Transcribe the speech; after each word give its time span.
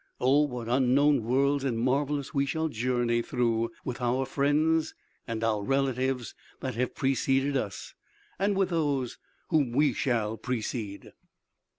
Oh, 0.19 0.45
what 0.47 0.67
unknown 0.67 1.25
worlds 1.25 1.63
and 1.63 1.77
marvelous 1.77 2.33
we 2.33 2.47
shall 2.47 2.69
journey 2.69 3.21
through, 3.21 3.69
with 3.85 4.01
our 4.01 4.25
friends 4.25 4.95
and 5.27 5.43
our 5.43 5.63
relatives 5.63 6.33
that 6.59 6.73
have 6.73 6.95
preceded 6.95 7.55
us, 7.55 7.93
and 8.39 8.57
with 8.57 8.69
those 8.69 9.19
whom 9.49 9.73
we 9.73 9.93
shall 9.93 10.37
precede!" 10.37 11.11